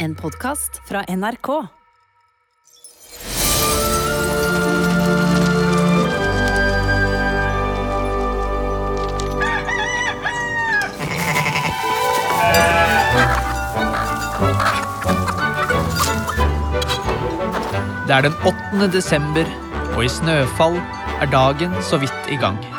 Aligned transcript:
En 0.00 0.14
podkast 0.14 0.80
fra 0.88 1.02
NRK. 1.08 1.48
Det 18.06 18.14
er 18.14 18.20
den 18.20 18.32
8. 18.46 18.92
desember, 18.92 19.44
og 19.96 20.04
i 20.04 20.08
snøfall 20.08 20.78
er 21.20 21.26
dagen 21.32 21.74
så 21.82 21.98
vidt 21.98 22.30
i 22.30 22.36
gang. 22.36 22.77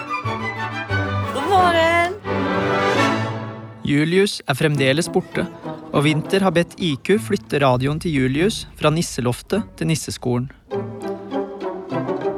Julius 3.89 4.35
er 4.45 4.53
fremdeles 4.53 5.07
borte, 5.09 5.47
og 5.89 6.03
Winter 6.05 6.43
har 6.45 6.53
bedt 6.53 6.75
IQ 6.77 7.15
flytte 7.25 7.57
radioen 7.63 7.97
til 8.01 8.13
Julius 8.19 8.67
fra 8.77 8.91
nisseloftet 8.93 9.65
til 9.79 9.89
nisseskolen. 9.89 10.45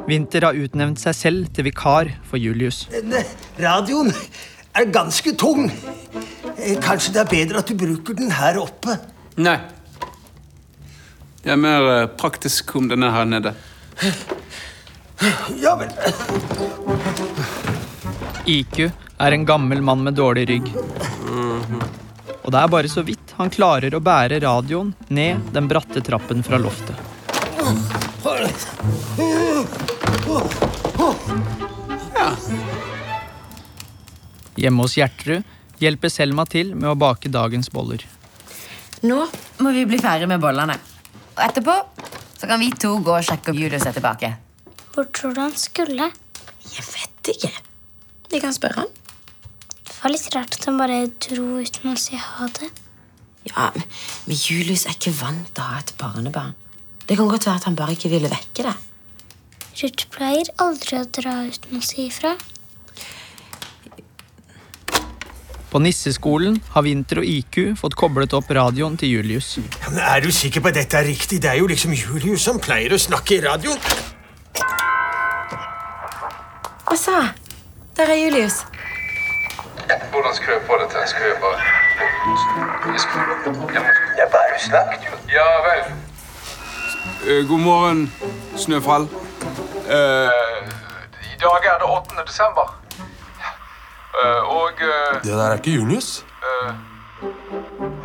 Winter 0.08 0.46
har 0.48 0.56
utnevnt 0.56 1.02
seg 1.02 1.16
selv 1.18 1.50
til 1.52 1.68
vikar 1.68 2.08
for 2.28 2.40
Julius. 2.40 2.86
Denne 2.92 3.20
radioen 3.60 4.08
er 4.72 4.88
ganske 4.92 5.34
tung. 5.36 5.68
Eh, 6.56 6.78
Kanskje 6.80 7.12
det 7.18 7.22
er 7.26 7.30
bedre 7.30 7.60
at 7.60 7.68
du 7.68 7.76
bruker 7.76 8.16
den 8.16 8.32
her 8.32 8.56
oppe? 8.62 8.96
Nei. 9.36 9.58
Det 11.44 11.52
er 11.52 11.60
mer 11.60 11.88
eh, 11.92 12.08
praktisk 12.16 12.72
om 12.80 12.88
den 12.88 13.04
er 13.04 13.12
her 13.12 13.28
nede. 13.28 13.52
Ja 15.60 15.76
vel. 15.76 15.92
IQ 18.48 18.86
er 18.88 19.36
en 19.36 19.44
gammel 19.46 19.84
mann 19.84 20.00
med 20.08 20.16
dårlig 20.16 20.48
rygg. 20.48 20.72
Og 22.42 22.50
det 22.50 22.58
er 22.60 22.70
bare 22.70 22.90
så 22.90 23.04
vidt 23.06 23.34
han 23.38 23.50
klarer 23.52 23.94
å 23.94 24.02
bære 24.02 24.40
radioen 24.42 24.92
ned 25.08 25.52
den 25.54 25.68
bratte 25.70 26.02
trappen 26.04 26.42
fra 26.46 26.58
loftet. 26.60 26.98
Hjemme 34.58 34.84
hos 34.84 34.96
Gjertrud 34.98 35.82
hjelper 35.82 36.12
Selma 36.12 36.46
til 36.46 36.74
med 36.76 36.92
å 36.92 36.98
bake 36.98 37.30
dagens 37.32 37.70
boller. 37.72 38.04
Nå 39.02 39.18
må 39.62 39.72
vi 39.74 39.86
bli 39.88 39.98
ferdig 39.98 40.28
med 40.30 40.42
bollene. 40.42 40.76
Og 41.34 41.42
etterpå 41.42 41.74
så 42.38 42.48
kan 42.50 42.60
vi 42.62 42.70
to 42.74 42.96
gå 43.02 43.16
og 43.16 43.26
sjekke 43.26 43.54
om 43.54 43.58
Julius 43.58 43.86
er 43.88 43.96
tilbake. 43.96 44.34
Hvor 44.94 45.08
tror 45.14 45.34
du 45.34 45.40
han 45.42 45.54
skulle? 45.58 46.10
Jeg 46.62 46.84
vet 46.86 47.32
ikke. 47.34 47.50
Vi 48.30 48.40
kan 48.42 48.54
spørre 48.54 48.84
han. 48.84 49.01
Det 50.02 50.08
var 50.08 50.16
litt 50.16 50.32
rart 50.34 50.54
at 50.56 50.64
han 50.66 50.78
bare 50.80 50.96
dro 51.22 51.60
uten 51.62 51.92
å 51.92 51.94
si 51.94 52.16
ha 52.18 52.46
det. 52.58 52.72
Ja, 53.46 53.68
Men 54.26 54.34
Julius 54.34 54.82
er 54.90 54.96
ikke 54.96 55.12
vant 55.14 55.52
til 55.54 55.62
å 55.62 55.66
ha 55.68 55.76
et 55.78 55.92
barnebarn. 56.00 56.56
Det 57.06 57.14
kan 57.20 57.30
godt 57.30 57.46
være 57.46 57.60
at 57.60 57.68
han 57.68 57.76
bare 57.78 57.94
ikke 57.94 58.10
ville 58.10 58.30
vekke 58.32 58.64
det. 58.66 58.72
Ruth 59.78 60.08
pleier 60.10 60.50
aldri 60.64 60.98
å 60.98 61.04
dra 61.06 61.36
uten 61.46 61.78
å 61.78 61.82
si 61.86 62.08
ifra. 62.08 62.32
På 65.70 65.78
nisseskolen 65.86 66.58
har 66.74 66.82
Winter 66.82 67.22
og 67.22 67.30
IQ 67.30 67.60
fått 67.78 67.94
koblet 67.94 68.34
opp 68.34 68.50
radioen 68.50 68.98
til 68.98 69.20
Julius. 69.20 69.54
Men 69.86 70.02
Er 70.02 70.26
du 70.26 70.32
sikker 70.34 70.66
på 70.66 70.74
at 70.74 70.80
dette 70.82 70.98
er 70.98 71.06
riktig? 71.12 71.38
Det 71.46 71.54
er 71.54 71.62
jo 71.62 71.70
liksom 71.70 71.94
Julius 71.94 72.42
som 72.50 72.58
pleier 72.58 72.90
å 72.90 72.98
snakke 72.98 73.38
i 73.38 73.40
radioen. 73.46 73.78
Hva 76.90 76.98
sa? 76.98 77.22
Der 77.94 78.10
er 78.10 78.18
Julius. 78.18 78.64
Hvordan 80.12 80.34
skal 80.34 80.52
jeg 80.56 80.62
få 80.66 80.74
det 80.82 80.88
til? 80.90 81.00
Skal 81.06 81.22
jeg 81.32 81.36
bare 81.44 81.58
Jeg 82.92 83.00
skal- 83.00 83.74
jeg 83.74 83.82
må- 83.82 84.16
Jeg 84.20 84.26
bare 84.32 84.58
snakket 84.68 85.00
jo. 85.08 85.14
Ja 85.36 85.48
vel. 85.66 85.82
Eh, 87.28 87.48
god 87.48 87.58
morgen, 87.58 88.14
Snøfall. 88.56 89.02
Uh, 89.02 90.28
I 91.32 91.36
dag 91.44 91.62
er 91.72 91.76
det 91.80 91.86
8. 91.88 92.14
desember. 92.26 92.66
Uh, 94.22 94.56
og 94.56 94.70
Det 95.22 95.32
der 95.32 95.46
er 95.50 95.54
ikke 95.54 95.70
Julius. 95.70 96.24
eh, 96.42 96.72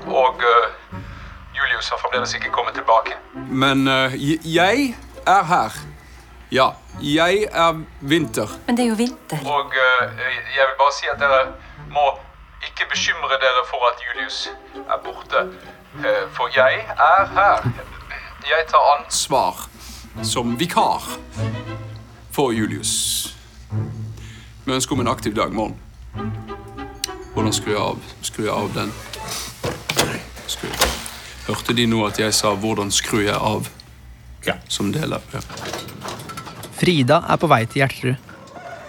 Og 0.08 0.36
eh, 0.52 1.00
Julius 1.58 1.90
har 1.90 1.98
fremdeles 1.98 2.34
ikke 2.34 2.50
kommet 2.52 2.74
tilbake. 2.74 3.14
Men 3.34 3.88
jeg 4.46 4.96
er 5.28 5.44
her. 5.44 5.72
Ja, 6.52 6.68
jeg 7.02 7.46
er 7.52 7.84
Vinter. 8.02 8.48
Men 8.68 8.78
det 8.78 8.84
er 8.86 8.90
jo 8.90 8.96
vinter. 8.96 9.38
Og 9.46 9.74
jeg 10.58 10.64
vil 10.68 10.76
bare 10.80 10.94
si 11.00 11.06
at 11.14 11.20
dere 11.20 11.48
må 11.92 12.06
ikke 12.68 12.88
bekymre 12.92 13.40
dere 13.42 13.64
for 13.70 13.88
at 13.90 14.04
Julius 14.06 14.50
er 14.76 15.00
borte. 15.06 15.44
Eh, 16.04 16.26
for 16.36 16.52
jeg 16.56 16.86
er 16.98 17.26
her. 17.38 17.70
Jeg 18.48 18.68
tar 18.72 18.86
ansvar. 18.98 19.68
Som 20.24 20.60
vikar 20.60 21.04
for 22.32 22.52
Julius. 22.52 23.36
Vi 24.66 24.74
ønsker 24.74 24.94
om 24.94 25.00
en 25.00 25.08
aktiv 25.08 25.36
dag 25.36 25.54
morgen. 25.54 25.78
Hvordan 27.34 27.54
skrur 27.54 27.72
jeg 27.72 27.82
av? 27.82 28.00
Skrur 28.22 28.44
jeg 28.44 28.54
av 28.54 28.74
den? 28.74 28.94
Skru. 30.48 30.68
Hørte 31.48 31.74
de 31.78 31.86
nå 31.86 32.06
at 32.08 32.20
jeg 32.20 32.34
sa 32.34 32.56
'hvordan 32.56 32.92
skrur 32.92 33.22
jeg 33.22 33.36
av'? 33.36 33.70
Ja. 34.46 34.54
Som 34.68 34.92
del 34.92 35.14
av 35.14 35.22
ja. 35.34 35.40
Frida 36.80 37.24
er 37.30 37.38
på 37.38 37.48
vei 37.48 37.66
til 37.66 37.82
Gjertrud. 37.82 38.16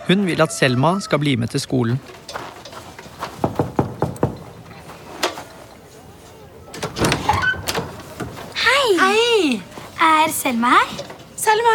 Hun 0.08 0.26
vil 0.26 0.40
at 0.42 0.52
Selma 0.52 1.00
skal 1.00 1.18
bli 1.18 1.36
med 1.36 1.48
til 1.48 1.60
skolen. 1.60 2.00
Hei! 8.64 9.60
Er 10.00 10.32
Selma 10.58 10.70
her? 10.74 11.02
Selma, 11.38 11.72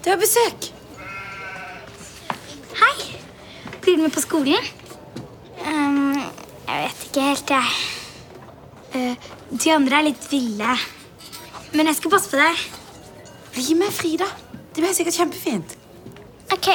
du 0.00 0.06
har 0.08 0.16
besøk. 0.16 0.70
Hei! 2.78 3.18
Blir 3.82 3.98
du 3.98 4.06
med 4.06 4.14
på 4.14 4.22
skolen? 4.24 4.70
Um, 5.60 6.16
jeg 6.64 6.78
vet 6.78 7.02
ikke 7.10 7.26
helt, 7.26 7.52
jeg. 7.52 7.74
Uh, 8.94 9.28
de 9.52 9.74
andre 9.74 9.98
er 9.98 10.06
litt 10.06 10.24
ville. 10.30 10.78
Men 11.76 11.92
jeg 11.92 11.98
skal 11.98 12.14
passe 12.16 12.32
på 12.32 12.40
deg. 12.40 12.64
Bli 13.52 13.76
med, 13.82 13.92
Frida. 13.92 14.30
Det 14.72 14.80
blir 14.80 14.96
sikkert 14.96 15.20
kjempefint. 15.20 15.76
Ok. 16.56 16.72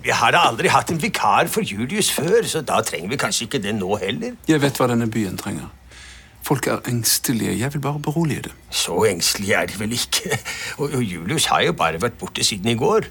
Vi 0.00 0.16
har 0.16 0.32
da 0.32 0.46
aldri 0.48 0.72
hatt 0.72 0.96
en 0.96 1.04
vikar 1.04 1.52
for 1.52 1.60
Julius 1.60 2.08
før, 2.08 2.40
så 2.48 2.64
da 2.64 2.80
trenger 2.80 3.12
vi 3.12 3.20
kanskje 3.20 3.50
ikke 3.50 3.60
det 3.68 3.76
nå 3.76 4.00
heller. 4.00 4.40
Jeg 4.48 4.64
vet 4.64 4.80
hva 4.80 4.88
denne 4.96 5.12
byen 5.12 5.36
trenger. 5.36 5.68
Folk 6.44 6.66
er 6.68 6.84
engstelige. 6.90 7.58
Jeg 7.58 7.72
vil 7.72 7.80
bare 7.80 8.00
berolige 8.04 8.42
dem. 8.48 8.56
Så 8.70 8.98
engstelige 9.08 9.56
er 9.56 9.66
de 9.70 9.78
vel 9.80 9.92
ikke. 9.96 10.38
Og, 10.78 10.90
og 10.94 11.02
Julius 11.02 11.46
har 11.48 11.62
jo 11.64 11.72
bare 11.72 12.02
vært 12.02 12.18
borte 12.20 12.44
siden 12.44 12.68
i 12.68 12.76
går. 12.76 13.08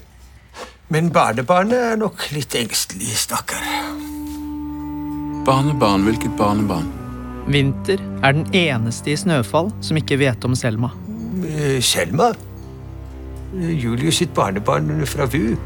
Men 0.94 1.10
barnebarnet 1.10 1.80
er 1.80 1.96
nok 1.98 2.28
litt 2.34 2.54
engstelig, 2.54 3.10
stakkar. 3.24 3.64
Barnebarn? 5.44 6.06
Hvilket 6.06 6.36
barnebarn? 6.38 6.86
Vinter 7.50 8.00
er 8.22 8.36
den 8.36 8.46
eneste 8.56 9.12
i 9.12 9.16
Snøfall 9.18 9.72
som 9.84 9.98
ikke 9.98 10.20
vet 10.20 10.44
om 10.46 10.54
Selma. 10.56 10.92
Eh, 11.44 11.80
Selma? 11.84 12.30
Eh, 13.56 13.72
Julius 13.82 14.22
sitt 14.22 14.34
barnebarn 14.36 15.02
fra 15.10 15.26
VU. 15.26 15.56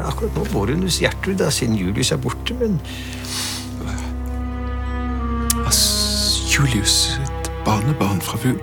Akkurat 0.00 0.36
nå 0.38 0.46
bor 0.52 0.70
hun 0.70 0.86
hos 0.86 1.00
Gjertrud, 1.02 1.36
da, 1.42 1.50
siden 1.52 1.76
Julius 1.76 2.12
er 2.14 2.22
borte, 2.22 2.54
men 2.56 2.78
Julius, 6.60 7.20
et 7.22 7.50
barnebarn 7.64 8.20
fra 8.20 8.38
VU. 8.44 8.58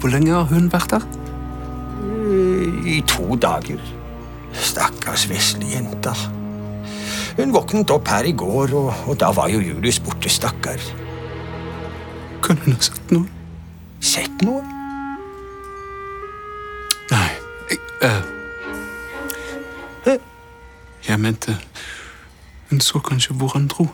Hvor 0.00 0.08
lenge 0.08 0.32
har 0.32 0.46
hun 0.48 0.72
vært 0.72 0.90
der? 0.90 1.02
i 2.88 3.04
to 3.08 3.36
dager. 3.36 3.80
Stakkars 4.52 5.28
vesle 5.28 5.66
jenta. 5.68 6.14
Hun 7.36 7.52
våknet 7.52 7.90
opp 7.90 8.08
her 8.08 8.24
i 8.24 8.32
går, 8.32 8.72
og, 8.72 8.94
og 9.06 9.20
da 9.20 9.28
var 9.36 9.48
jo 9.52 9.60
Julius 9.60 10.00
borte, 10.00 10.28
stakkar. 10.32 10.80
Kan 12.42 12.56
hun 12.64 12.72
ha 12.72 12.80
sett 12.80 13.12
noe? 13.12 13.28
Sett 14.00 14.42
noe? 14.48 14.64
Nei. 17.12 17.30
Jeg, 17.68 17.78
uh... 18.08 18.24
jeg 21.08 21.20
mente 21.20 21.58
Hun 22.70 22.80
så 22.80 22.98
kanskje 23.04 23.34
hvor 23.36 23.52
han 23.52 23.68
dro. 23.68 23.84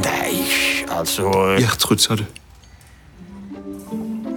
Nei, 0.00 0.40
altså 0.88 1.28
Gjertrud, 1.58 2.00
sa 2.00 2.16
du. 2.16 2.24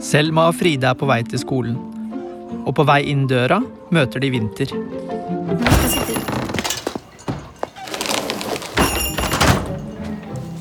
Selma 0.03 0.49
og 0.49 0.57
Frida 0.59 0.91
er 0.91 0.99
på 0.99 1.07
vei 1.09 1.21
til 1.23 1.39
skolen. 1.41 1.77
Og 2.65 2.73
på 2.75 2.83
vei 2.87 3.01
inn 3.11 3.25
døra 3.29 3.61
møter 3.93 4.21
de 4.21 4.29
Vinter. 4.33 4.73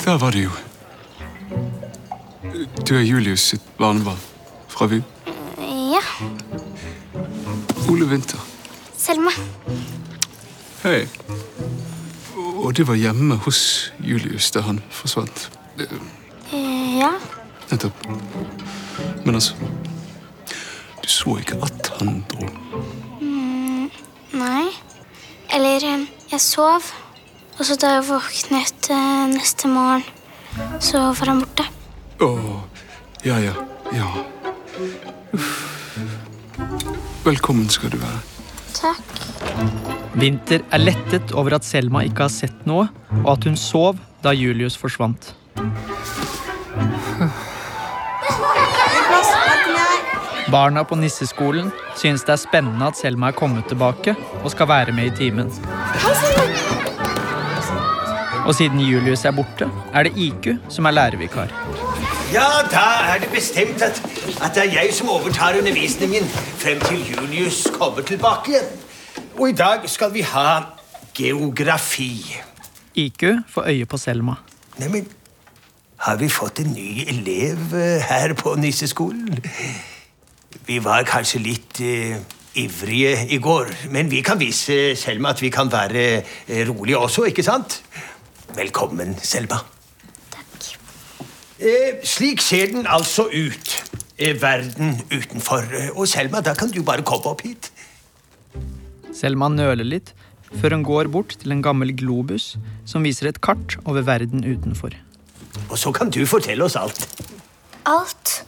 Der 0.04 0.18
var 0.20 0.30
det 0.36 0.44
jo. 0.44 0.50
Du 2.84 2.94
er 2.94 3.02
Julius 3.02 3.40
sitt 3.40 3.64
barnebarn 3.78 4.20
fra 4.68 4.86
VU. 4.86 5.00
Ja. 5.94 6.02
Ole 7.90 8.04
Winther. 8.10 8.40
Selma. 8.96 9.32
Hei. 10.82 11.06
Og 12.64 12.72
du 12.76 12.82
var 12.88 12.96
hjemme 12.96 13.36
hos 13.44 13.92
Julius 14.00 14.50
da 14.54 14.62
han 14.64 14.80
forsvant. 14.90 15.48
Eh, 15.78 15.98
Ja. 16.98 17.10
Nettopp. 17.70 18.06
Men 19.24 19.34
altså 19.34 19.54
Du 21.02 21.08
så 21.08 21.36
ikke 21.40 21.56
at 21.62 21.90
han 21.98 22.24
dro. 22.30 22.48
Nei. 24.32 24.68
Eller 25.54 25.84
eh, 25.84 26.06
jeg 26.30 26.40
sov. 26.40 26.92
Og 27.58 27.64
så 27.66 27.76
da 27.80 27.90
jeg 27.96 28.06
våknet 28.08 28.88
eh, 28.90 29.26
neste 29.34 29.68
morgen, 29.68 30.04
så 30.80 30.98
var 31.18 31.32
han 31.34 31.42
borte. 31.44 31.66
Å, 32.24 32.30
ja, 33.26 33.38
ja, 33.42 33.54
ja. 33.92 34.08
Uff. 35.34 35.52
Velkommen 37.24 37.68
skal 37.70 37.90
du 37.94 38.00
være. 38.02 38.20
Takk. 38.74 40.00
Vinter 40.14 40.62
er 40.70 40.78
lettet 40.78 41.32
over 41.34 41.56
at 41.56 41.64
Selma 41.66 42.04
ikke 42.06 42.28
har 42.28 42.32
sett 42.32 42.66
noe, 42.68 42.86
og 43.24 43.32
at 43.32 43.48
hun 43.48 43.56
sov 43.58 43.98
da 44.22 44.30
Julius 44.34 44.76
forsvant. 44.78 45.32
Barna 50.52 50.84
på 50.86 50.94
nisseskolen 51.00 51.72
synes 51.98 52.22
det 52.22 52.36
er 52.36 52.42
spennende 52.44 52.86
at 52.86 53.00
Selma 53.00 53.32
er 53.32 53.38
kommet 53.38 53.66
tilbake 53.66 54.14
og 54.42 54.52
skal 54.54 54.70
være 54.70 54.94
med 54.94 55.10
i 55.10 55.16
timen. 55.18 55.50
Og 58.44 58.54
siden 58.54 58.78
Julius 58.84 59.24
er 59.24 59.34
borte, 59.34 59.66
er 59.94 60.06
det 60.06 60.14
IQ 60.20 60.52
som 60.68 60.86
er 60.86 60.94
lærervikar. 60.94 61.50
Ja, 62.30 62.46
da 62.70 62.86
er 63.10 63.18
det 63.22 63.32
bestemt 63.34 63.82
at, 63.82 63.98
at 64.44 64.54
det 64.54 64.62
er 64.66 64.72
jeg 64.78 64.94
som 64.94 65.10
overtar 65.10 65.58
undervisningen 65.58 66.24
frem 66.62 66.80
til 66.86 67.02
Julius 67.10 67.66
kommer 67.74 68.02
tilbake 68.06 68.54
igjen. 68.54 68.74
Og 69.34 69.48
i 69.50 69.52
dag 69.52 69.82
skal 69.90 70.12
vi 70.14 70.20
ha 70.22 70.60
geografi. 71.18 72.36
IQ 72.94 73.24
får 73.50 73.66
øye 73.66 73.86
på 73.86 73.98
Selma. 73.98 74.34
Neimen, 74.78 75.08
har 75.96 76.16
vi 76.16 76.28
fått 76.28 76.60
en 76.62 76.70
ny 76.70 77.02
elev 77.08 77.74
eh, 77.74 78.02
her 78.02 78.34
på 78.38 78.54
nisseskolen? 78.54 79.40
Vi 80.66 80.78
var 80.84 81.02
kanskje 81.08 81.42
litt 81.42 81.80
eh, 81.82 82.14
ivrige 82.54 83.26
i 83.34 83.40
går, 83.42 83.72
men 83.90 84.10
vi 84.10 84.22
kan 84.22 84.38
vise 84.38 84.94
Selma 84.96 85.34
at 85.34 85.42
vi 85.42 85.50
kan 85.50 85.72
være 85.72 86.06
eh, 86.22 86.62
rolige 86.70 86.98
også, 86.98 87.26
ikke 87.26 87.42
sant? 87.42 87.80
Velkommen, 88.54 89.18
Selma. 89.18 89.58
Takk. 90.30 90.70
Eh, 91.58 91.98
slik 92.06 92.40
ser 92.40 92.70
den 92.70 92.86
altså 92.86 93.26
ut. 93.26 93.76
Eh, 94.18 94.42
verden 94.42 95.00
utenfor. 95.10 95.66
Og 95.96 96.06
Selma, 96.08 96.40
da 96.40 96.54
kan 96.54 96.70
du 96.70 96.84
bare 96.86 97.02
komme 97.02 97.34
opp 97.34 97.42
hit. 97.42 97.72
Selma 99.14 99.48
nøler 99.52 99.86
litt 99.86 100.14
før 100.54 100.76
hun 100.76 100.84
går 100.86 101.08
bort 101.10 101.34
til 101.40 101.54
en 101.54 101.62
gammel 101.64 101.90
globus 101.98 102.54
som 102.86 103.06
viser 103.06 103.30
et 103.30 103.40
kart 103.42 103.76
over 103.84 104.04
verden 104.06 104.44
utenfor. 104.46 104.94
Og 105.70 105.78
så 105.78 105.92
kan 105.94 106.10
du 106.14 106.20
fortelle 106.26 106.66
oss 106.66 106.76
alt. 106.78 107.06
Alt. 107.86 108.44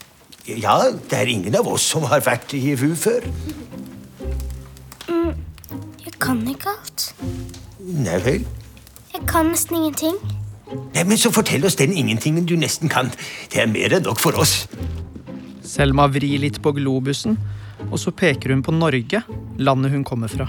Ja, 0.47 0.77
det 1.11 1.19
er 1.19 1.31
ingen 1.31 1.55
av 1.59 1.67
oss 1.71 1.87
som 1.91 2.07
har 2.11 2.23
vært 2.27 2.55
i 2.55 2.75
VU 2.79 2.95
før. 2.99 3.27
Jeg 6.05 6.15
kan 6.23 6.43
ikke 6.49 6.71
alt. 6.71 7.09
Nei 7.83 8.19
vel. 8.25 8.47
Jeg 9.15 9.27
kan 9.31 9.51
nesten 9.51 9.79
ingenting. 9.81 10.19
Nei, 10.95 11.05
men 11.05 11.19
Så 11.19 11.31
fortell 11.31 11.65
oss 11.67 11.77
den 11.79 11.93
ingentingen 11.95 12.47
du 12.47 12.57
nesten 12.59 12.91
kan. 12.91 13.11
Det 13.53 13.63
er 13.63 13.71
mer 13.71 13.95
enn 13.99 14.07
nok 14.07 14.19
for 14.23 14.39
oss. 14.39 14.67
Selma 15.67 16.07
vrir 16.11 16.39
litt 16.43 16.61
på 16.63 16.73
globusen, 16.75 17.37
og 17.91 17.99
så 18.01 18.13
peker 18.13 18.55
hun 18.55 18.63
på 18.65 18.75
Norge, 18.75 19.23
landet 19.59 19.93
hun 19.93 20.05
kommer 20.05 20.33
fra. 20.33 20.49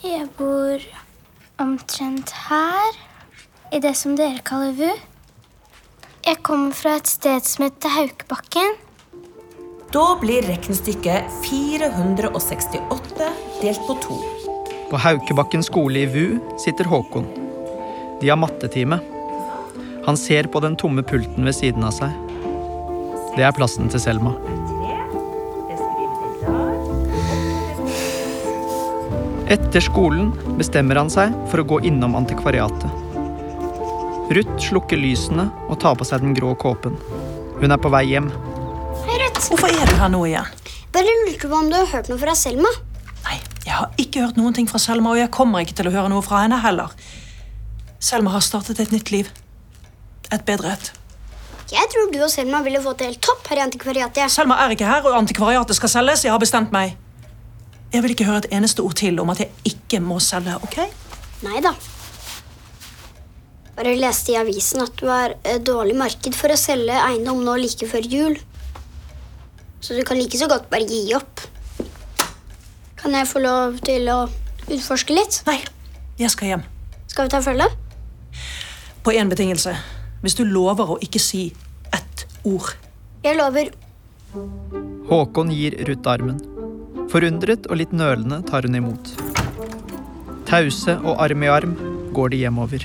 Jeg 0.00 0.30
bor 0.38 0.80
omtrent 1.60 2.30
her, 2.48 2.96
i 3.72 3.78
det 3.84 3.92
som 3.98 4.14
dere 4.16 4.40
kaller 4.44 4.72
VU. 4.78 4.94
Jeg 6.24 6.38
kommer 6.44 6.72
fra 6.76 6.94
et 6.96 7.10
sted 7.10 7.44
som 7.44 7.66
heter 7.66 7.92
Haukebakken. 7.92 8.78
Da 9.92 10.04
blir 10.22 10.46
regnestykket 10.48 11.28
468 11.44 13.28
delt 13.60 13.84
på 13.88 13.96
to. 14.04 14.16
På 14.90 15.00
Haukebakken 15.04 15.64
skole 15.66 16.04
i 16.04 16.08
VU 16.08 16.38
sitter 16.64 16.88
Håkon. 16.88 17.28
De 18.20 18.32
har 18.32 18.40
mattetime. 18.40 19.02
Han 20.06 20.16
ser 20.16 20.48
på 20.48 20.64
den 20.64 20.76
tomme 20.80 21.04
pulten 21.04 21.44
ved 21.44 21.56
siden 21.60 21.84
av 21.84 21.92
seg. 21.96 22.16
Det 23.36 23.44
er 23.44 23.56
plassen 23.56 23.92
til 23.92 24.00
Selma. 24.00 24.32
Etter 29.50 29.82
skolen 29.82 30.28
bestemmer 30.60 31.00
han 31.00 31.08
seg 31.10 31.32
for 31.50 31.58
å 31.58 31.66
gå 31.66 31.80
innom 31.88 32.12
antikvariatet. 32.14 32.86
Ruth 34.30 34.60
slukker 34.62 35.00
lysene 35.00 35.48
og 35.66 35.80
tar 35.82 35.96
på 35.98 36.06
seg 36.06 36.22
den 36.22 36.36
grå 36.36 36.52
kåpen. 36.54 36.94
Hun 37.58 37.74
er 37.74 37.80
på 37.82 37.90
vei 37.90 38.04
hjem. 38.12 38.28
Hei, 39.08 39.16
Ruth. 39.24 39.40
Hvorfor 39.48 39.74
er 39.74 39.90
du 39.90 39.96
her 39.98 40.12
nå 40.12 40.20
igjen? 40.28 40.46
Bare 40.94 41.16
lurte 41.24 41.50
på 41.50 41.58
om 41.58 41.66
du 41.66 41.74
har 41.80 41.90
hørt 41.96 42.12
noe 42.12 42.22
fra 42.22 42.36
Selma. 42.38 42.70
Nei, 43.24 43.40
jeg 43.66 43.74
har 43.74 43.90
ikke 43.98 44.22
hørt 44.22 44.38
noen 44.38 44.54
ting 44.54 44.70
fra 44.70 44.78
Selma, 44.78 45.16
og 45.16 45.18
jeg 45.18 45.34
kommer 45.34 45.66
ikke 45.66 45.80
til 45.82 45.90
å 45.90 45.96
høre 45.98 46.14
noe 46.14 46.22
fra 46.22 46.44
henne 46.44 46.62
heller. 46.62 46.94
Selma 47.98 48.36
har 48.36 48.46
startet 48.46 48.78
et 48.78 48.94
nytt 48.94 49.10
liv. 49.10 49.34
Et 50.30 50.46
bedre 50.46 50.76
et. 50.76 50.94
Jeg 51.74 51.90
tror 51.90 52.14
du 52.14 52.22
og 52.22 52.30
Selma 52.30 52.62
ville 52.62 52.86
fått 52.86 53.02
det 53.02 53.10
helt 53.10 53.24
topp 53.26 53.50
her 53.50 53.64
i 53.64 53.66
antikvariatet. 53.66 54.30
Selma 54.30 54.62
er 54.62 54.78
ikke 54.78 54.86
her, 54.86 55.02
og 55.10 55.18
antikvariatet 55.24 55.82
skal 55.82 55.98
selges. 55.98 56.22
Jeg 56.22 56.38
har 56.38 56.42
bestemt 56.42 56.70
meg. 56.70 56.94
Jeg 57.90 58.04
vil 58.04 58.12
ikke 58.14 58.26
høre 58.28 58.44
et 58.44 58.52
eneste 58.54 58.84
ord 58.86 58.94
til 59.00 59.18
om 59.18 59.32
at 59.32 59.40
jeg 59.42 59.50
ikke 59.72 59.98
må 60.04 60.20
selge, 60.22 60.54
ok? 60.62 60.76
Nei 61.42 61.62
da. 61.64 61.72
Bare 63.74 63.96
leste 63.98 64.34
i 64.34 64.38
avisen 64.38 64.82
at 64.84 64.94
det 65.00 65.08
var 65.08 65.34
et 65.40 65.64
dårlig 65.66 65.96
marked 65.98 66.36
for 66.38 66.52
å 66.54 66.58
selge 66.60 66.94
eiendom 66.94 67.40
nå 67.42 67.56
like 67.58 67.88
før 67.90 68.06
jul. 68.06 68.36
Så 69.80 69.96
du 69.96 70.04
kan 70.06 70.20
like 70.20 70.38
så 70.38 70.46
godt 70.50 70.68
bare 70.70 70.86
gi 70.86 71.14
opp. 71.16 71.42
Kan 73.00 73.16
jeg 73.16 73.26
få 73.30 73.42
lov 73.42 73.80
til 73.82 74.06
å 74.12 74.20
utforske 74.68 75.16
litt? 75.16 75.40
Nei, 75.48 75.58
jeg 76.20 76.30
skal 76.30 76.52
hjem. 76.52 76.64
Skal 77.10 77.26
vi 77.26 77.34
ta 77.34 77.40
følge? 77.42 77.66
På 79.02 79.16
én 79.16 79.32
betingelse. 79.32 79.74
Hvis 80.20 80.36
du 80.36 80.44
lover 80.44 80.94
å 80.94 81.00
ikke 81.02 81.22
si 81.22 81.48
ett 81.96 82.26
ord. 82.44 82.76
Jeg 83.24 83.40
lover. 83.40 83.72
Håkon 85.10 85.50
gir 85.56 85.80
Ruth 85.88 86.12
armen. 86.12 86.38
Forundret 87.10 87.64
og 87.66 87.80
litt 87.80 87.90
nølende 87.90 88.38
tar 88.46 88.66
hun 88.66 88.76
imot. 88.78 89.08
Tause 90.46 90.94
og 91.02 91.18
arm 91.22 91.42
i 91.42 91.48
arm 91.50 91.72
går 92.14 92.32
de 92.32 92.38
hjemover. 92.44 92.84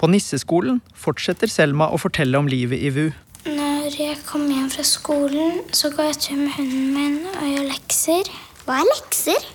På 0.00 0.08
nisseskolen 0.08 0.80
fortsetter 0.98 1.52
Selma 1.52 1.90
å 1.92 2.00
fortelle 2.00 2.40
om 2.40 2.48
livet 2.48 2.80
i 2.80 2.88
VU. 2.94 3.10
Når 3.44 3.98
jeg 3.98 4.16
kom 4.24 4.48
hjem 4.48 4.70
fra 4.72 4.84
skolen, 4.88 5.60
så 5.76 5.92
går 5.92 6.10
jeg 6.10 6.20
tur 6.24 6.40
med 6.40 6.56
hunden 6.56 6.88
min 6.96 7.18
og 7.34 7.44
gjør 7.50 7.68
lekser. 7.68 8.32
Hva 8.64 8.80
er 8.80 8.88
lekser? 8.88 9.46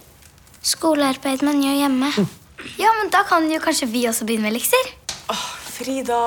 Skolearbeid 0.62 1.44
man 1.48 1.64
gjør 1.64 1.82
hjemme. 1.82 2.14
Ja, 2.78 2.94
men 3.00 3.10
Da 3.14 3.24
kan 3.28 3.50
jo 3.50 3.60
kanskje 3.64 3.90
vi 3.90 4.06
også 4.10 4.30
begynne 4.30 4.52
med 4.52 4.60
lekser. 4.60 4.94
Åh, 5.34 5.46
Frida 5.74 6.22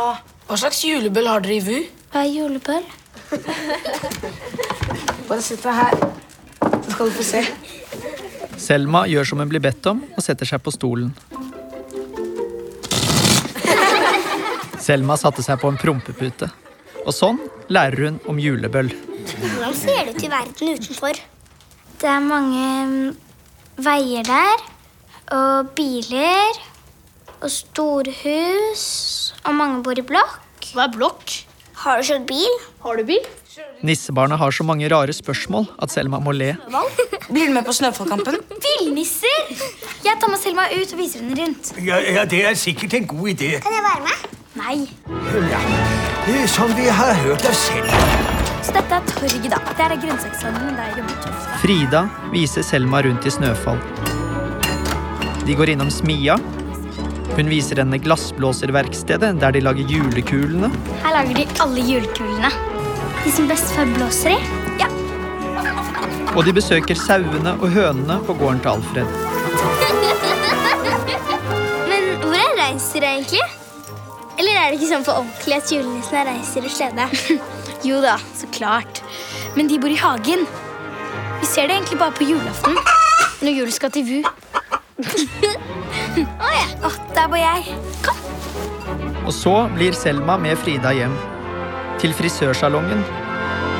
Hva 0.49 0.59
slags 0.59 0.83
julebøll 0.85 1.31
har 1.31 1.47
dere 1.47 1.61
i 1.61 1.65
VU? 1.65 1.81
Hva 2.11 2.27
er 2.27 2.35
julebøll? 2.35 2.87
Bare 5.31 5.43
sett 5.47 5.63
deg 5.63 5.77
her, 5.79 5.95
så 6.59 6.91
skal 6.91 7.07
du 7.07 7.13
få 7.15 7.23
se. 7.23 7.45
Selma 8.59 9.05
gjør 9.07 9.29
som 9.31 9.39
hun 9.39 9.51
blir 9.53 9.63
bedt 9.63 9.87
om, 9.87 10.01
og 10.17 10.25
setter 10.27 10.49
seg 10.49 10.59
på 10.65 10.73
stolen. 10.75 11.13
Selma 14.83 15.15
satte 15.21 15.45
seg 15.47 15.61
på 15.63 15.71
en 15.71 15.79
prompepute. 15.79 16.49
Og 17.05 17.15
sånn 17.15 17.39
lærer 17.71 18.09
hun 18.09 18.19
om 18.33 18.41
julebøll. 18.43 18.91
Hvordan 19.31 19.77
ser 19.79 20.09
det 20.09 20.17
ut 20.17 20.25
i 20.27 20.33
verden 20.33 20.75
utenfor? 20.75 21.21
Det 22.01 22.09
er 22.11 22.27
mange 22.27 22.67
mm, 22.91 23.09
veier 23.87 24.27
der. 24.27 24.65
Og 25.37 25.71
biler. 25.79 26.59
Og 27.39 27.53
store 27.55 28.17
hus. 28.25 28.85
Og 29.45 29.55
mange 29.55 29.85
bor 29.87 29.95
i 29.95 30.05
blokk. 30.11 30.73
Hva 30.75 30.89
er 30.89 30.97
blokk? 30.97 31.37
Har 31.85 32.01
du 32.01 32.11
kjørt 32.11 32.27
bil? 32.29 32.59
Har 32.83 32.99
du 32.99 33.07
bil? 33.15 33.31
Nissebarna 33.83 34.37
har 34.37 34.51
så 34.55 34.65
mange 34.67 34.89
rare 34.93 35.13
spørsmål 35.17 35.67
at 35.83 35.91
Selma 35.91 36.21
må 36.23 36.33
le. 36.37 36.53
Blir 37.31 37.49
du 37.49 37.55
med 37.55 37.65
på 37.67 37.73
Snøfallkampen? 37.75 38.37
Villnisser! 38.67 39.55
Jeg 40.05 40.19
tar 40.21 40.31
med 40.31 40.39
Selma 40.43 40.69
ut 40.71 40.93
og 40.95 41.01
viser 41.01 41.25
henne 41.25 41.39
rundt. 41.41 41.73
Ja, 41.83 41.99
ja, 41.99 42.25
Det 42.25 42.45
er 42.47 42.55
sikkert 42.55 42.95
en 42.95 43.07
god 43.11 43.29
idé. 43.35 43.51
Kan 43.65 43.75
jeg 43.75 43.87
være 43.87 44.03
med? 44.07 44.39
Nei. 44.61 44.77
Ja. 45.51 45.61
Som 46.47 46.75
vi 46.77 46.87
har 46.91 47.15
hørt 47.25 47.47
av 47.49 47.57
Selma. 47.57 48.01
Så 48.63 48.75
dette 48.77 48.95
er 49.01 49.07
torget, 49.09 49.51
da. 49.51 49.61
Det 49.75 49.87
er 49.87 49.97
grønnsakshandelen 50.05 50.77
der 50.77 50.91
jeg 50.91 50.99
jobber 51.01 51.21
tøft. 51.25 51.53
Frida 51.65 52.05
viser 52.35 52.67
Selma 52.67 53.03
rundt 53.07 53.27
i 53.27 53.35
Snøfall. 53.35 53.81
De 55.47 55.57
går 55.59 55.73
innom 55.75 55.91
smia. 55.91 56.37
Hun 57.35 57.49
viser 57.51 57.81
henne 57.81 57.99
glassblåserverkstedet 58.03 59.33
der 59.41 59.55
de 59.57 59.63
lager 59.65 59.89
julekulene. 59.89 60.69
Her 61.03 61.17
lager 61.17 61.41
de 61.41 61.47
alle 61.65 61.87
julekulene. 61.89 62.51
De 63.25 63.33
som 63.33 63.49
bestefar 63.49 63.87
blåser 63.95 64.31
i. 64.31 64.39
Ja. 64.81 64.87
Og 66.37 66.45
de 66.47 66.53
besøker 66.57 66.95
sauene 66.99 67.53
og 67.59 67.69
hønene 67.75 68.17
på 68.27 68.33
gården 68.39 68.61
til 68.65 68.71
Alfred. 68.73 69.07
Men 71.91 72.03
hvor 72.23 72.35
er 72.39 72.53
reinsdyret 72.59 73.09
egentlig? 73.11 73.45
Eller 74.41 74.55
er 74.57 74.65
det 74.71 74.77
ikke 74.79 74.93
sånn 74.95 75.05
for 75.05 75.15
ordentlig 75.21 75.55
at 75.59 75.73
julenissene 75.75 76.23
reiser 76.31 76.63
i 76.65 76.69
slede? 76.73 77.05
Jo 77.81 77.97
da, 78.05 78.19
så 78.37 78.45
klart. 78.53 79.01
Men 79.57 79.65
de 79.71 79.79
bor 79.81 79.89
i 79.89 79.97
hagen. 79.97 80.45
Vi 81.41 81.47
ser 81.49 81.65
det 81.69 81.75
egentlig 81.79 81.99
bare 82.01 82.13
på 82.13 82.25
julaften. 82.29 82.77
Når 83.41 83.53
julen 83.57 83.73
skal 83.73 83.91
til 83.95 84.05
VU. 84.05 84.21
Å 86.21 86.51
ja. 86.53 86.67
Å, 86.85 86.91
der 87.17 87.27
bor 87.33 87.41
jeg. 87.41 87.73
Kom. 88.05 88.17
Og 89.25 89.33
så 89.33 89.69
blir 89.73 89.97
Selma 89.97 90.37
med 90.41 90.59
Frida 90.61 90.93
hjem. 90.97 91.17
Til 92.01 92.15
frisørsalongen. 92.17 93.03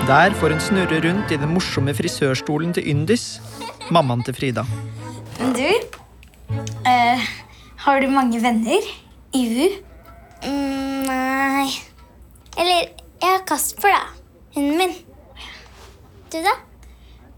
Der 0.05 0.35
får 0.37 0.53
hun 0.53 0.59
snurre 0.61 0.99
rundt 1.01 1.31
i 1.33 1.39
den 1.41 1.55
morsomme 1.55 1.95
frisørstolen 1.97 2.75
til 2.77 2.85
Yndis, 2.93 3.41
mammaen 3.89 4.21
til 4.27 4.37
Frida. 4.37 4.65
Men 5.39 5.55
du, 5.57 5.71
uh, 6.85 7.25
har 7.87 8.01
du 8.05 8.11
mange 8.13 8.43
venner 8.43 8.91
i 9.33 9.43
VU? 9.55 9.71
Mm, 10.45 11.09
nei 11.09 11.71
Eller 12.61 12.93
jeg 13.23 13.25
har 13.25 13.41
Kasper, 13.49 13.89
da. 13.89 14.03
Hunden 14.55 14.77
min. 14.83 14.95
Du, 16.29 16.39
da? 16.45 16.55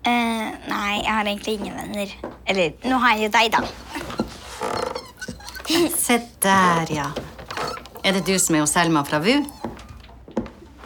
Uh, 0.03 0.51
nei, 0.67 0.99
jeg 1.05 1.13
har 1.15 1.25
egentlig 1.25 1.59
ingen 1.61 1.79
venner. 1.79 2.19
Eller, 2.47 2.75
nå 2.91 2.99
har 3.07 3.21
jeg 3.21 3.29
jo 3.29 3.35
deg, 3.39 3.55
da. 3.55 3.63
Se 5.95 6.19
der, 6.43 6.91
ja. 6.91 7.11
Er 8.03 8.19
det 8.19 8.27
du 8.27 8.35
som 8.35 8.59
er 8.59 8.67
hos 8.67 8.75
Selma 8.75 9.07
fra 9.07 9.23
VU? 9.23 9.45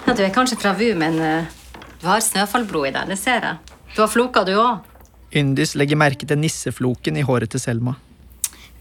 Ja, 0.06 0.14
du 0.14 0.22
er 0.22 0.30
kanskje 0.30 0.58
fra 0.60 0.70
VU, 0.78 0.92
men 0.98 1.18
eh, 1.18 1.48
du 1.98 2.06
har 2.06 2.20
snøfallblod 2.22 2.86
i 2.88 2.92
deg. 2.94 3.08
Det 3.10 3.18
ser 3.18 3.42
jeg. 3.42 3.78
Du 3.96 4.02
har 4.04 4.10
floka, 4.12 4.44
du 4.46 4.52
òg. 4.54 4.84
Yndis 5.36 5.74
legger 5.74 5.98
merke 5.98 6.28
til 6.28 6.38
nissefloken 6.38 7.18
i 7.18 7.24
håret 7.26 7.50
til 7.50 7.60
Selma. 7.60 7.96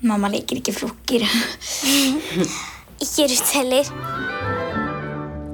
Mamma 0.05 0.29
liker 0.29 0.59
ikke 0.61 0.75
flokker. 0.75 1.25
Ikke 3.05 3.25
Ruth 3.27 3.51
heller. 3.57 3.89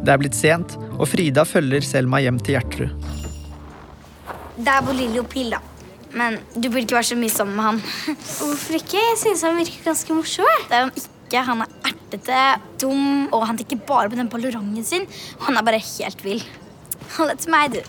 Det 0.06 0.12
er 0.14 0.20
blitt 0.22 0.36
sent, 0.38 0.76
og 1.00 1.08
Frida 1.10 1.42
følger 1.48 1.82
Selma 1.86 2.20
hjem 2.22 2.38
til 2.44 2.54
Gjertrud. 2.58 3.08
Der 4.62 4.84
bor 4.86 4.94
Lilly 4.94 5.24
og 5.24 5.30
Pilla. 5.32 5.58
Men 6.14 6.38
du 6.54 6.68
burde 6.68 6.84
ikke 6.84 7.00
være 7.00 7.10
så 7.14 7.18
mye 7.18 7.34
sammen 7.34 7.56
med 7.56 7.64
han. 7.66 7.82
Hvorfor 8.20 8.78
ikke? 8.78 9.00
Jeg 9.00 9.18
synes 9.24 9.42
han 9.48 9.58
virker 9.58 9.88
ganske 9.88 10.14
morsom. 10.14 10.68
Det 10.68 10.78
er 10.78 10.84
han 10.86 10.94
ikke. 11.00 11.44
Han 11.48 11.64
er 11.64 11.70
ertete, 12.12 12.62
dum, 12.82 13.30
og 13.32 13.46
han 13.48 13.58
tenker 13.60 13.80
bare 13.88 14.10
på 14.12 14.20
den 14.20 14.30
ballorangen 14.30 14.84
sin. 14.84 15.08
Han 15.48 15.58
er 15.58 15.64
bare 15.64 15.80
helt 15.80 16.24
vill. 16.26 16.44
Hold 17.18 17.38
til 17.38 17.52
meg, 17.52 17.76
du. 17.76 17.82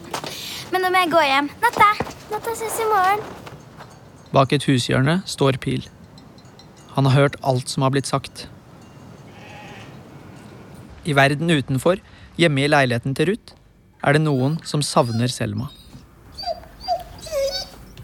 Men 0.73 0.83
nå 0.83 0.91
må 0.91 1.03
jeg 1.03 1.13
gå 1.13 1.23
hjem. 1.27 1.51
Natta. 1.63 1.91
Natta 2.31 2.55
ses 2.57 2.79
i 2.81 2.89
morgen. 2.89 3.23
Bak 4.33 4.53
et 4.57 4.65
hushjørne 4.65 5.21
står 5.29 5.59
Pil. 5.61 5.85
Han 6.95 7.09
har 7.09 7.19
hørt 7.19 7.37
alt 7.45 7.69
som 7.69 7.85
har 7.85 7.93
blitt 7.93 8.09
sagt. 8.09 8.47
I 11.05 11.17
verden 11.19 11.51
utenfor, 11.51 11.99
hjemme 12.39 12.63
i 12.63 12.71
leiligheten 12.71 13.17
til 13.19 13.33
Ruth, 13.33 13.57
er 14.03 14.17
det 14.17 14.23
noen 14.23 14.59
som 14.67 14.83
savner 14.87 15.31
Selma. 15.33 15.69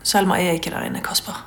Selma 0.03 0.39
er 0.41 0.57
ikke 0.57 0.73
der 0.73 0.89
inne, 0.89 1.03
Kasper. 1.05 1.45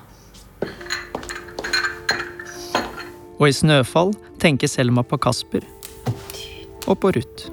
Og 3.42 3.50
i 3.50 3.56
Snøfall 3.58 4.14
tenker 4.38 4.70
Selma 4.70 5.02
på 5.02 5.18
Kasper 5.18 5.66
og 6.86 7.00
på 7.02 7.10
Ruth. 7.16 7.50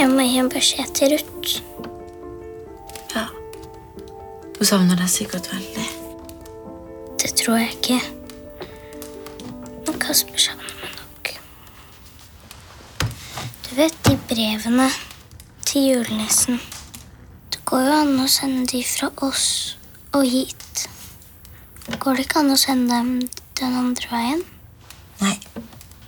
Jeg 0.00 0.08
må 0.08 0.24
gi 0.24 0.40
en 0.40 0.48
beskjed 0.48 0.96
til 0.96 1.12
Ruth. 1.18 1.60
Hun 4.64 4.68
savner 4.70 4.96
deg 4.96 5.10
sikkert 5.12 5.50
veldig. 5.52 5.84
Det 7.20 7.34
tror 7.36 7.58
jeg 7.60 7.74
ikke. 7.74 8.00
Men 9.84 10.00
Kasper 10.00 10.40
savner 10.40 10.72
meg 10.80 10.96
nok. 10.96 11.34
Du 13.68 13.70
vet 13.76 14.00
de 14.08 14.16
brevene 14.32 14.88
til 15.68 15.90
julenissen. 15.90 16.56
Det 17.52 17.60
går 17.68 17.90
jo 17.90 17.96
an 18.00 18.20
å 18.24 18.28
sende 18.40 18.64
de 18.72 18.80
fra 18.88 19.12
oss 19.28 19.74
og 20.14 20.24
hit. 20.30 20.88
Går 22.00 22.16
det 22.16 22.26
ikke 22.26 22.40
an 22.40 22.54
å 22.54 22.58
sende 22.58 22.94
dem 22.94 23.16
den 23.58 23.78
andre 23.78 24.10
veien? 24.10 24.42
Nei, 25.20 25.34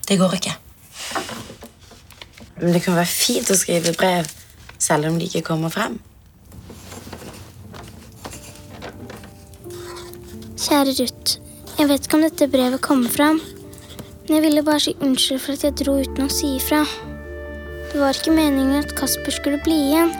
det 0.08 0.18
går 0.20 0.36
ikke. 0.38 0.54
Men 2.60 2.72
det 2.72 2.82
kan 2.84 2.96
være 2.96 3.10
fint 3.10 3.50
å 3.52 3.56
skrive 3.58 3.92
brev 3.98 4.30
selv 4.78 5.10
om 5.10 5.18
de 5.20 5.28
ikke 5.28 5.44
kommer 5.50 5.72
frem. 5.72 5.98
Kjære 10.66 10.96
Ruth. 11.00 11.36
Jeg 11.76 11.90
vet 11.90 12.06
ikke 12.06 12.16
om 12.16 12.24
dette 12.24 12.48
brevet 12.50 12.82
kommer 12.82 13.12
fram. 13.12 13.42
Men 14.26 14.38
jeg 14.38 14.44
ville 14.48 14.64
bare 14.66 14.82
si 14.82 14.96
unnskyld 14.98 15.42
for 15.44 15.54
at 15.54 15.66
jeg 15.66 15.76
dro 15.82 15.98
uten 16.00 16.24
å 16.24 16.32
si 16.32 16.56
ifra. 16.56 16.80
Det 17.92 18.00
var 18.00 18.16
ikke 18.16 18.34
meningen 18.34 18.80
at 18.80 18.96
Kasper 18.98 19.34
skulle 19.34 19.60
bli 19.62 19.76
igjen. 19.90 20.10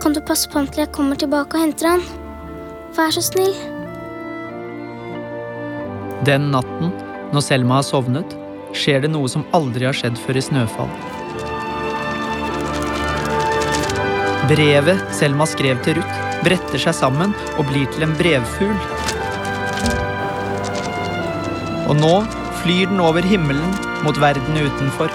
Kan 0.00 0.16
du 0.16 0.22
passe 0.24 0.48
på 0.48 0.58
ham 0.58 0.66
til 0.66 0.86
jeg 0.86 0.94
kommer 0.96 1.20
tilbake 1.20 1.54
og 1.54 1.68
henter 1.68 1.92
han? 1.92 2.19
Vær 2.96 3.12
så 3.14 3.22
snill. 3.22 3.52
Den 6.26 6.50
natten, 6.50 6.90
når 7.30 7.44
Selma 7.46 7.78
har 7.78 7.86
sovnet, 7.86 8.34
skjer 8.74 9.04
det 9.04 9.12
noe 9.12 9.30
som 9.30 9.46
aldri 9.56 9.86
har 9.86 9.94
skjedd 9.94 10.18
før 10.18 10.40
i 10.40 10.42
Snøfall. 10.42 10.90
Brevet 14.50 15.04
Selma 15.14 15.46
skrev 15.46 15.78
til 15.86 16.00
Ruth, 16.00 16.18
bretter 16.42 16.82
seg 16.82 16.96
sammen 16.98 17.34
og 17.54 17.68
blir 17.70 17.86
til 17.94 18.08
en 18.08 18.16
brevfugl. 18.18 18.74
Og 21.86 21.94
nå 22.02 22.14
flyr 22.64 22.90
den 22.90 23.02
over 23.06 23.22
himmelen 23.22 23.78
mot 24.02 24.18
verden 24.18 24.58
utenfor. 24.58 25.14